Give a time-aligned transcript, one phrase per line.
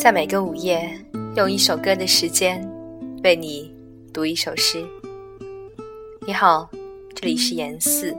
[0.00, 0.98] 在每个午夜，
[1.36, 2.66] 用一首歌的时间
[3.22, 3.70] 为你
[4.14, 4.82] 读一首诗。
[6.26, 6.66] 你好，
[7.14, 8.16] 这里是言四，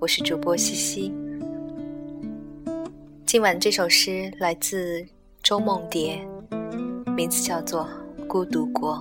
[0.00, 1.14] 我是主播西西。
[3.24, 5.06] 今晚这首诗来自
[5.40, 6.18] 周梦蝶，
[7.16, 7.88] 名字叫做
[8.26, 8.96] 《孤独国》。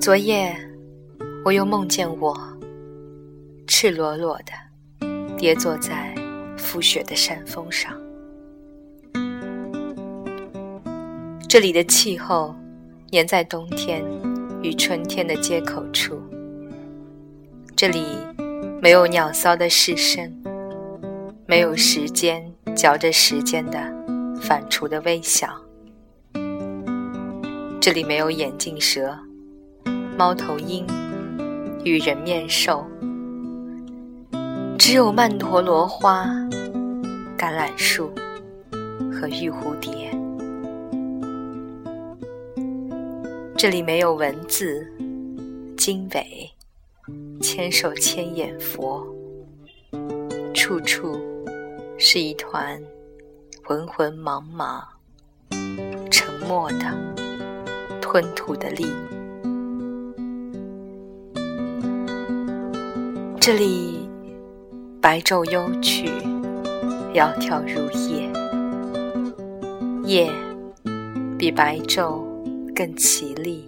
[0.00, 0.56] 昨夜，
[1.44, 2.34] 我又梦见我
[3.66, 4.52] 赤裸裸的
[5.36, 6.14] 跌坐在
[6.56, 7.92] 覆雪的山峰上。
[11.46, 12.56] 这里的气候
[13.12, 14.02] 粘在冬天
[14.62, 16.18] 与春天的接口处。
[17.76, 18.02] 这里
[18.80, 20.34] 没有鸟骚的市声，
[21.44, 22.42] 没有时间
[22.74, 23.78] 嚼着时间的
[24.40, 25.54] 反刍的微笑。
[27.82, 29.14] 这里没有眼镜蛇。
[30.20, 30.86] 猫头鹰
[31.82, 32.84] 与人面兽，
[34.78, 36.26] 只有曼陀罗花、
[37.38, 38.12] 橄榄树
[39.10, 40.14] 和玉蝴蝶。
[43.56, 44.86] 这里没有文字、
[45.74, 46.50] 经纬、
[47.40, 49.02] 千手千眼佛，
[50.52, 51.18] 处处
[51.96, 52.78] 是一团
[53.64, 54.82] 浑浑茫茫、
[56.10, 56.94] 沉默的、
[58.02, 58.84] 吞吐的力。
[63.42, 64.06] 这里
[65.00, 66.10] 白昼幽去，
[67.14, 68.30] 窈窕如夜，
[70.04, 70.30] 夜
[71.38, 72.22] 比白昼
[72.76, 73.66] 更绮丽，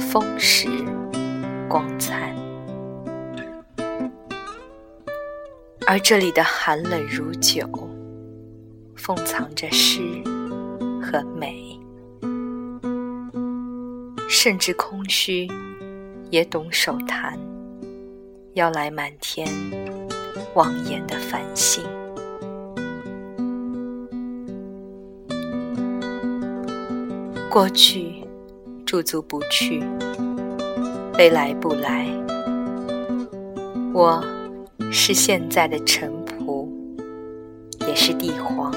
[0.00, 0.68] 丰实
[1.68, 2.34] 光灿。
[5.86, 7.64] 而这里的寒冷如酒，
[8.96, 10.00] 封藏着诗
[11.00, 11.78] 和美，
[14.28, 15.48] 甚至空虚
[16.30, 17.38] 也懂手弹。
[18.54, 19.48] 邀来满天
[20.54, 21.82] 望眼的繁星。
[27.48, 28.22] 过去
[28.84, 29.82] 驻足不去，
[31.16, 32.06] 未来不来。
[33.94, 34.22] 我
[34.90, 36.68] 是现在的尘仆，
[37.86, 38.72] 也是地皇。